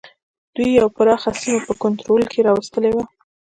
[0.55, 3.03] دوی یوه پراخه سیمه په کنټرول کې را وستلې وه.